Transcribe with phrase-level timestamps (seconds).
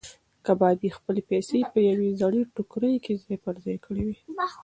[0.45, 4.17] کبابي خپلې پیسې په یوې زړې ټوکرۍ کې ځای پر ځای کړې وې.